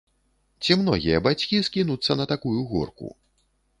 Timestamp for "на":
2.21-2.25